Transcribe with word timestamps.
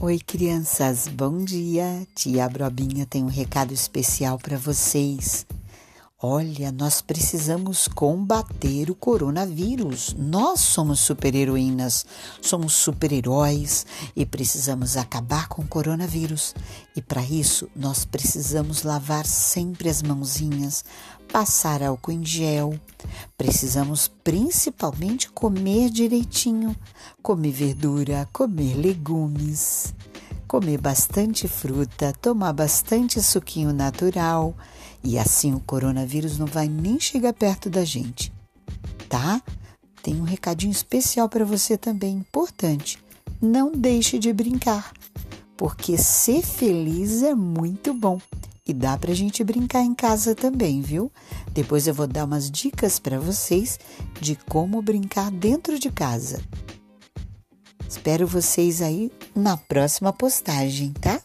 Oi, 0.00 0.20
crianças, 0.20 1.08
bom 1.08 1.44
dia. 1.44 2.06
Tia 2.14 2.48
Brobinha 2.48 3.04
tem 3.04 3.24
um 3.24 3.28
recado 3.28 3.74
especial 3.74 4.38
para 4.38 4.56
vocês. 4.56 5.44
Olha, 6.20 6.72
nós 6.72 7.00
precisamos 7.00 7.86
combater 7.86 8.90
o 8.90 8.94
coronavírus. 8.94 10.16
Nós 10.18 10.58
somos 10.58 10.98
super-heroínas, 10.98 12.04
somos 12.42 12.72
super-heróis 12.72 13.86
e 14.16 14.26
precisamos 14.26 14.96
acabar 14.96 15.46
com 15.46 15.62
o 15.62 15.68
coronavírus. 15.68 16.56
E 16.96 17.00
para 17.00 17.22
isso, 17.22 17.68
nós 17.74 18.04
precisamos 18.04 18.82
lavar 18.82 19.24
sempre 19.26 19.88
as 19.88 20.02
mãozinhas, 20.02 20.84
passar 21.32 21.84
álcool 21.84 22.10
em 22.10 22.24
gel. 22.24 22.74
Precisamos 23.36 24.08
principalmente 24.24 25.30
comer 25.30 25.88
direitinho, 25.88 26.74
comer 27.22 27.52
verdura, 27.52 28.28
comer 28.32 28.74
legumes, 28.74 29.94
comer 30.48 30.80
bastante 30.80 31.46
fruta, 31.46 32.14
tomar 32.22 32.54
bastante 32.54 33.22
suquinho 33.22 33.70
natural 33.70 34.56
e 35.04 35.18
assim 35.18 35.52
o 35.52 35.60
coronavírus 35.60 36.38
não 36.38 36.46
vai 36.46 36.66
nem 36.66 36.98
chegar 36.98 37.34
perto 37.34 37.68
da 37.68 37.84
gente, 37.84 38.32
tá? 39.10 39.42
Tem 40.02 40.18
um 40.18 40.24
recadinho 40.24 40.72
especial 40.72 41.28
para 41.28 41.44
você 41.44 41.76
também, 41.76 42.16
importante. 42.16 42.98
Não 43.42 43.70
deixe 43.70 44.18
de 44.18 44.32
brincar, 44.32 44.92
porque 45.54 45.98
ser 45.98 46.42
feliz 46.42 47.22
é 47.22 47.34
muito 47.34 47.92
bom. 47.92 48.18
E 48.66 48.72
dá 48.72 48.96
para 48.96 49.12
a 49.12 49.14
gente 49.14 49.44
brincar 49.44 49.82
em 49.82 49.94
casa 49.94 50.34
também, 50.34 50.80
viu? 50.80 51.12
Depois 51.52 51.86
eu 51.86 51.94
vou 51.94 52.06
dar 52.06 52.24
umas 52.24 52.50
dicas 52.50 52.98
para 52.98 53.20
vocês 53.20 53.78
de 54.20 54.34
como 54.34 54.80
brincar 54.80 55.30
dentro 55.30 55.78
de 55.78 55.90
casa. 55.90 56.40
Espero 57.88 58.26
vocês 58.26 58.82
aí 58.82 59.10
na 59.34 59.56
próxima 59.56 60.12
postagem, 60.12 60.92
tá? 60.92 61.22